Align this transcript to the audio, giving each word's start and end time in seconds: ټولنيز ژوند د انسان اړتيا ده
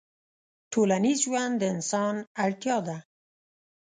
ټولنيز 0.71 1.17
ژوند 1.25 1.53
د 1.59 1.63
انسان 1.75 2.15
اړتيا 2.43 2.77
ده 2.87 2.97